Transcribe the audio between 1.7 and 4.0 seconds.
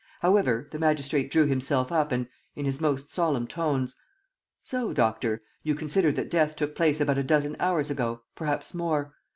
up and, in his most solemn tones: